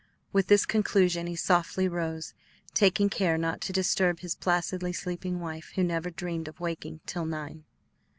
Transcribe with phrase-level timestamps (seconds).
[0.33, 2.33] With this conclusion, he softly rose,
[2.73, 7.25] taking care not to disturb his placidly sleeping wife, who never dreamed of waking till
[7.27, 7.65] nine.